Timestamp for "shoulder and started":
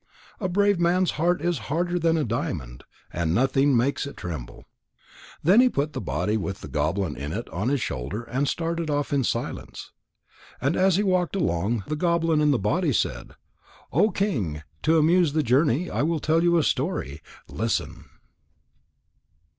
7.81-8.89